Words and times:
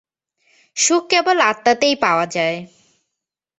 সুখ 0.77 1.03
কেবল 1.09 1.37
আত্মাতেই 1.41 1.95
পাওয়া 1.95 2.25
যায়। 2.27 2.57